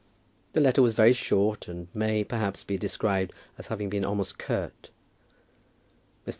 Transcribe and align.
The 0.53 0.61
letter 0.61 0.81
was 0.81 0.95
very 0.95 1.13
short, 1.13 1.67
and 1.67 1.87
may, 1.93 2.23
perhaps, 2.23 2.63
be 2.63 2.75
described 2.75 3.33
as 3.59 3.67
having 3.67 3.87
been 3.87 4.03
almost 4.03 4.39
curt. 4.39 4.89
Mr. 6.25 6.29